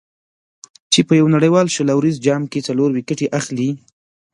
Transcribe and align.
چې 0.91 0.99
په 1.07 1.13
یو 1.19 1.27
نړیوال 1.35 1.67
شل 1.75 1.87
اوریز 1.93 2.17
جام 2.25 2.43
کې 2.51 2.65
څلور 2.67 2.89
ویکټې 2.93 3.27
اخلي. 3.39 3.69